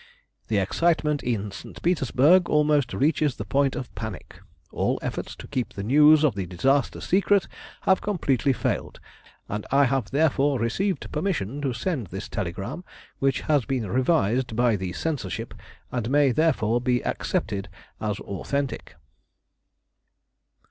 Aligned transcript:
The 0.47 0.57
excitement 0.57 1.21
in 1.21 1.51
St. 1.51 1.79
Petersburg 1.83 2.49
almost 2.49 2.91
reaches 2.91 3.35
the 3.35 3.45
point 3.45 3.75
of 3.75 3.93
panic. 3.93 4.39
All 4.71 4.97
efforts 5.03 5.35
to 5.35 5.47
keep 5.47 5.73
the 5.73 5.83
news 5.83 6.23
of 6.25 6.33
the 6.33 6.47
disaster 6.47 6.99
secret 6.99 7.47
have 7.81 8.01
completely 8.01 8.51
failed, 8.51 8.99
and 9.47 9.63
I 9.71 9.85
have 9.85 10.09
therefore 10.09 10.57
received 10.59 11.11
permission 11.11 11.61
to 11.61 11.73
send 11.73 12.07
this 12.07 12.27
telegram, 12.27 12.83
which 13.19 13.41
has 13.41 13.65
been 13.65 13.87
revised 13.87 14.55
by 14.55 14.75
the 14.75 14.91
Censorship, 14.93 15.53
and 15.91 16.09
may 16.09 16.31
therefore 16.31 16.81
be 16.81 17.05
accepted 17.05 17.69
as 18.01 18.19
authentic. 18.21 18.95